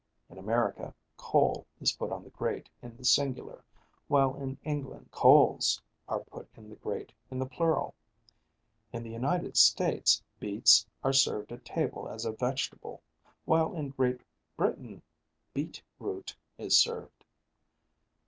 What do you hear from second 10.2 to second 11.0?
beets